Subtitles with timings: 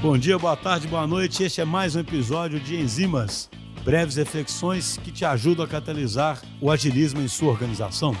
[0.00, 1.42] Bom dia, boa tarde, boa noite.
[1.42, 3.50] Este é mais um episódio de Enzimas,
[3.84, 8.16] breves reflexões que te ajudam a catalisar o agilismo em sua organização.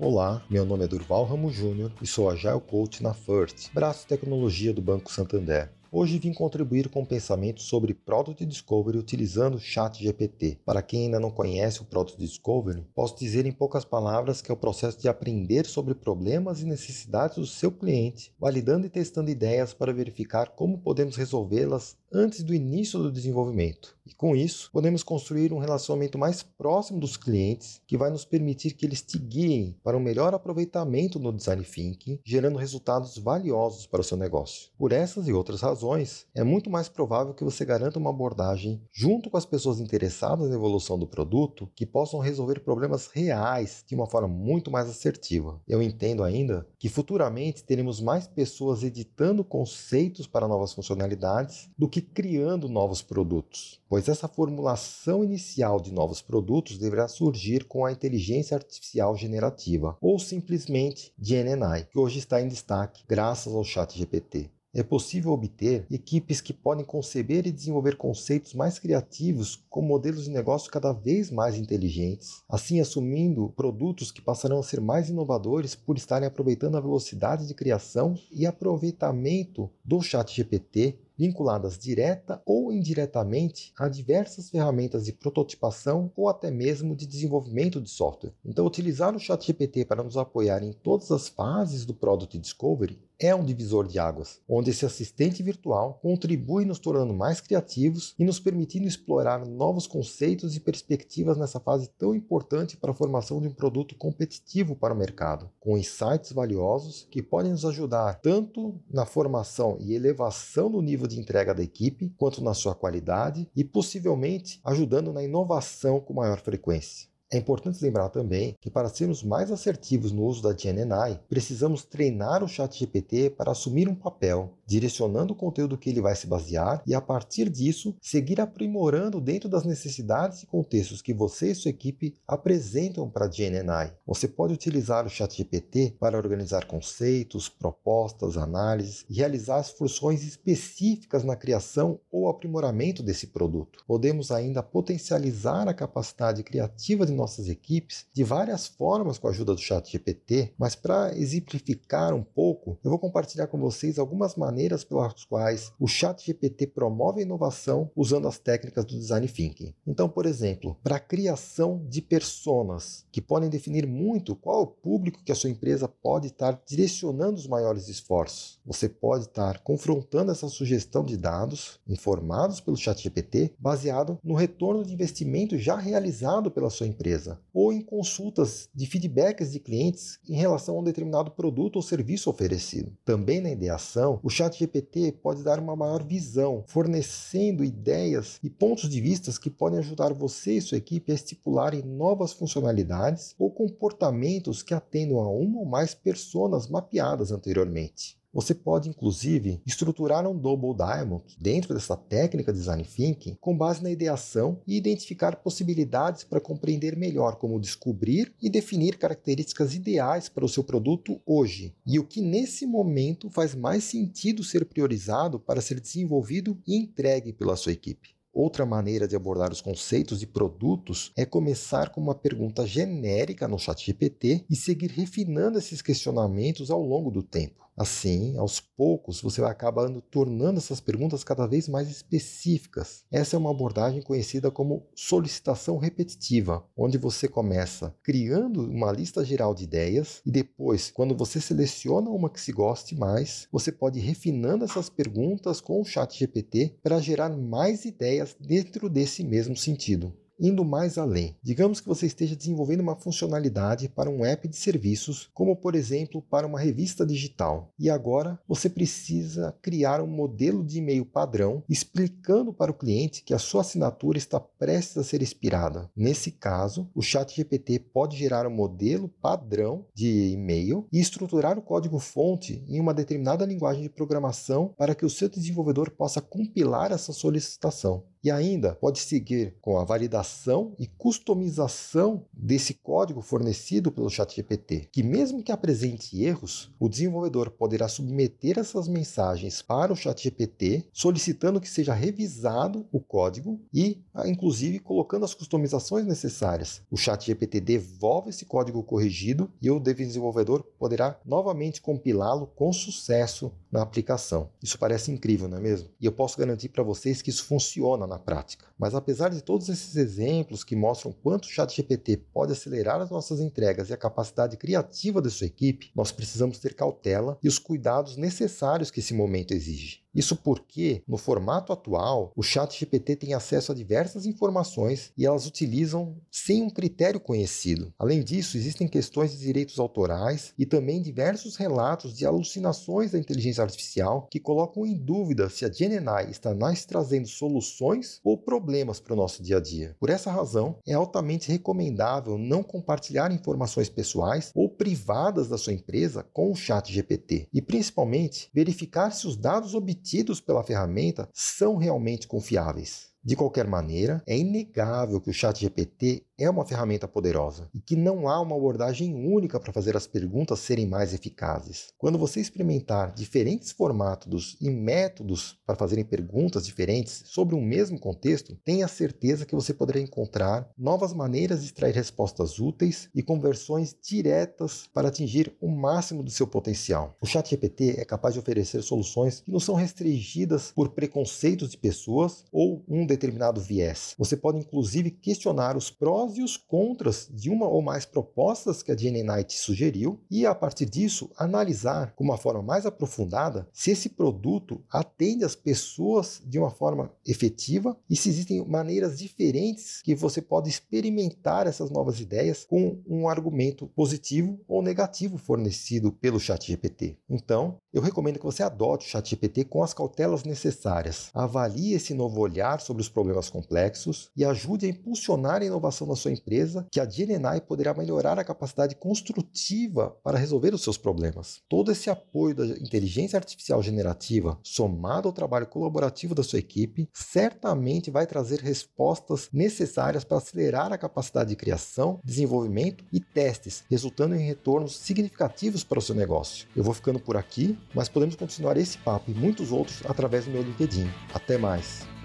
[0.00, 4.08] Olá, meu nome é Durval Ramos Júnior e sou Agile Coach na FIRST, braço de
[4.08, 5.70] tecnologia do Banco Santander.
[5.90, 10.58] Hoje vim contribuir com pensamentos sobre Product Discovery utilizando o Chat GPT.
[10.62, 14.54] Para quem ainda não conhece o Product Discovery, posso dizer em poucas palavras que é
[14.54, 19.72] o processo de aprender sobre problemas e necessidades do seu cliente, validando e testando ideias
[19.72, 23.96] para verificar como podemos resolvê-las antes do início do desenvolvimento.
[24.08, 28.72] E com isso, podemos construir um relacionamento mais próximo dos clientes, que vai nos permitir
[28.72, 34.00] que eles te guiem para um melhor aproveitamento no design thinking, gerando resultados valiosos para
[34.00, 34.70] o seu negócio.
[34.78, 39.28] Por essas e outras razões, é muito mais provável que você garanta uma abordagem junto
[39.28, 44.06] com as pessoas interessadas na evolução do produto que possam resolver problemas reais de uma
[44.06, 45.60] forma muito mais assertiva.
[45.68, 51.97] Eu entendo ainda que futuramente teremos mais pessoas editando conceitos para novas funcionalidades do que
[52.00, 57.92] que criando novos produtos, pois essa formulação inicial de novos produtos deverá surgir com a
[57.92, 64.50] inteligência artificial generativa, ou simplesmente GNNI, que hoje está em destaque graças ao Chat GPT.
[64.74, 70.30] É possível obter equipes que podem conceber e desenvolver conceitos mais criativos com modelos de
[70.30, 75.96] negócio cada vez mais inteligentes, assim assumindo produtos que passarão a ser mais inovadores por
[75.96, 83.72] estarem aproveitando a velocidade de criação e aproveitamento do Chat GPT vinculadas direta ou indiretamente
[83.76, 88.32] a diversas ferramentas de prototipação ou até mesmo de desenvolvimento de software.
[88.44, 93.34] Então, utilizar o ChatGPT para nos apoiar em todas as fases do Product Discovery é
[93.34, 98.38] um divisor de águas, onde esse assistente virtual contribui nos tornando mais criativos e nos
[98.38, 103.52] permitindo explorar novos conceitos e perspectivas nessa fase tão importante para a formação de um
[103.52, 109.76] produto competitivo para o mercado, com insights valiosos que podem nos ajudar tanto na formação
[109.80, 115.12] e elevação do nível de entrega da equipe, quanto na sua qualidade e possivelmente ajudando
[115.12, 117.08] na inovação com maior frequência.
[117.30, 122.42] É importante lembrar também que para sermos mais assertivos no uso da GNNI, precisamos treinar
[122.42, 126.94] o ChatGPT para assumir um papel, direcionando o conteúdo que ele vai se basear e
[126.94, 132.16] a partir disso seguir aprimorando dentro das necessidades e contextos que você e sua equipe
[132.26, 133.92] apresentam para a GNNI.
[134.06, 141.24] Você pode utilizar o ChatGPT para organizar conceitos, propostas, análises e realizar as funções específicas
[141.24, 143.84] na criação ou aprimoramento desse produto.
[143.86, 149.54] Podemos ainda potencializar a capacidade criativa de nossas equipes de várias formas com a ajuda
[149.54, 154.84] do Chat GPT, mas para exemplificar um pouco, eu vou compartilhar com vocês algumas maneiras
[154.84, 159.74] pelas quais o Chat GPT promove a inovação usando as técnicas do Design Thinking.
[159.86, 165.22] Então, por exemplo, para a criação de personas, que podem definir muito qual o público
[165.24, 168.60] que a sua empresa pode estar direcionando os maiores esforços.
[168.64, 174.84] Você pode estar confrontando essa sugestão de dados informados pelo Chat GPT baseado no retorno
[174.84, 180.18] de investimento já realizado pela sua empresa empresa, ou em consultas de feedbacks de clientes
[180.28, 182.92] em relação a um determinado produto ou serviço oferecido.
[183.04, 189.00] Também na ideação, o ChatGPT pode dar uma maior visão, fornecendo ideias e pontos de
[189.00, 194.74] vista que podem ajudar você e sua equipe a estipularem novas funcionalidades ou comportamentos que
[194.74, 198.18] atendam a uma ou mais personas mapeadas anteriormente.
[198.38, 203.90] Você pode, inclusive, estruturar um Double Diamond dentro dessa técnica Design Thinking com base na
[203.90, 210.48] ideação e identificar possibilidades para compreender melhor como descobrir e definir características ideais para o
[210.48, 215.80] seu produto hoje e o que nesse momento faz mais sentido ser priorizado para ser
[215.80, 218.10] desenvolvido e entregue pela sua equipe.
[218.32, 223.58] Outra maneira de abordar os conceitos de produtos é começar com uma pergunta genérica no
[223.58, 227.67] ChatGPT e seguir refinando esses questionamentos ao longo do tempo.
[227.78, 233.04] Assim, aos poucos, você vai acabando tornando essas perguntas cada vez mais específicas.
[233.08, 239.54] Essa é uma abordagem conhecida como solicitação repetitiva, onde você começa criando uma lista geral
[239.54, 244.02] de ideias e depois, quando você seleciona uma que se goste mais, você pode ir
[244.02, 250.12] refinando essas perguntas com o chat GPT para gerar mais ideias dentro desse mesmo sentido.
[250.40, 255.28] Indo mais além, digamos que você esteja desenvolvendo uma funcionalidade para um app de serviços,
[255.34, 260.78] como por exemplo para uma revista digital, e agora você precisa criar um modelo de
[260.78, 265.90] e-mail padrão explicando para o cliente que a sua assinatura está prestes a ser expirada.
[265.96, 272.64] Nesse caso, o ChatGPT pode gerar um modelo padrão de e-mail e estruturar o código-fonte
[272.68, 278.04] em uma determinada linguagem de programação para que o seu desenvolvedor possa compilar essa solicitação.
[278.22, 285.02] E ainda pode seguir com a validação e customização desse código fornecido pelo ChatGPT, que
[285.02, 291.68] mesmo que apresente erros, o desenvolvedor poderá submeter essas mensagens para o ChatGPT, solicitando que
[291.68, 296.82] seja revisado o código e, ah, inclusive, colocando as customizações necessárias.
[296.90, 303.82] O ChatGPT devolve esse código corrigido e o desenvolvedor poderá novamente compilá-lo com sucesso na
[303.82, 304.48] aplicação.
[304.62, 305.88] Isso parece incrível, não é mesmo?
[306.00, 308.66] E eu posso garantir para vocês que isso funciona na prática.
[308.78, 313.40] Mas apesar de todos esses exemplos que mostram quanto o ChatGPT pode acelerar as nossas
[313.40, 318.16] entregas e a capacidade criativa da sua equipe, nós precisamos ter cautela e os cuidados
[318.16, 320.02] necessários que esse momento exige.
[320.14, 326.16] Isso porque, no formato atual, o ChatGPT tem acesso a diversas informações e elas utilizam
[326.30, 327.92] sem um critério conhecido.
[327.98, 333.62] Além disso, existem questões de direitos autorais e também diversos relatos de alucinações da inteligência
[333.62, 339.12] artificial que colocam em dúvida se a GenAI está mais trazendo soluções ou problemas para
[339.12, 339.94] o nosso dia a dia.
[340.00, 346.24] Por essa razão, é altamente recomendável não compartilhar informações pessoais ou privadas da sua empresa
[346.32, 352.26] com o ChatGPT e, principalmente, verificar se os dados obtidos obtidos pela ferramenta são realmente
[352.26, 353.12] confiáveis.
[353.24, 358.28] De qualquer maneira, é inegável que o ChatGPT é uma ferramenta poderosa e que não
[358.28, 361.88] há uma abordagem única para fazer as perguntas serem mais eficazes.
[361.98, 368.54] Quando você experimentar diferentes formatos e métodos para fazerem perguntas diferentes sobre um mesmo contexto,
[368.64, 374.88] tenha certeza que você poderá encontrar novas maneiras de extrair respostas úteis e conversões diretas
[374.94, 377.16] para atingir o máximo do seu potencial.
[377.20, 382.44] O ChatGPT é capaz de oferecer soluções que não são restringidas por preconceitos de pessoas
[382.52, 384.14] ou um determinado viés.
[384.16, 388.92] Você pode inclusive questionar os prós e os contras de uma ou mais propostas que
[388.92, 393.90] a GNN te sugeriu e, a partir disso, analisar com uma forma mais aprofundada se
[393.90, 400.14] esse produto atende as pessoas de uma forma efetiva e se existem maneiras diferentes que
[400.14, 407.16] você pode experimentar essas novas ideias com um argumento positivo ou negativo fornecido pelo ChatGPT.
[407.28, 411.30] Então, eu recomendo que você adote o ChatGPT com as cautelas necessárias.
[411.32, 416.16] Avalie esse novo olhar sobre os problemas complexos e ajude a impulsionar a inovação na
[416.16, 421.60] sua empresa que a GNI poderá melhorar a capacidade construtiva para resolver os seus problemas.
[421.68, 428.10] Todo esse apoio da inteligência artificial generativa, somado ao trabalho colaborativo da sua equipe, certamente
[428.10, 434.46] vai trazer respostas necessárias para acelerar a capacidade de criação, desenvolvimento e testes, resultando em
[434.46, 436.68] retornos significativos para o seu negócio.
[436.74, 440.50] Eu vou ficando por aqui, mas podemos continuar esse papo e muitos outros através do
[440.50, 441.08] meu LinkedIn.
[441.32, 442.17] Até mais!